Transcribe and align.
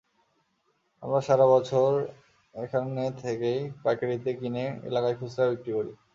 আমরা 1.03 1.19
সারা 1.27 1.45
বছর 1.53 1.89
এখান 2.55 2.85
থেকেই 3.21 3.59
পাইকারিতে 3.83 4.31
কিনে 4.39 4.65
এলাকায় 4.89 5.17
খুচরা 5.19 5.45
বিক্রি 5.51 5.71
করি। 5.77 5.91